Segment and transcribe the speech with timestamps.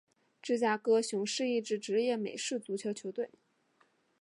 [0.41, 3.29] 芝加哥熊是一支职业美式足球球队。